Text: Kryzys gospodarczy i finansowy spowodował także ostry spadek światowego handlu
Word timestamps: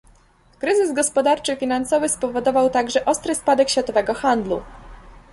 Kryzys 0.59 0.91
gospodarczy 0.93 1.53
i 1.53 1.57
finansowy 1.57 2.09
spowodował 2.09 2.69
także 2.69 3.05
ostry 3.05 3.35
spadek 3.35 3.69
światowego 3.69 4.13
handlu 4.13 4.61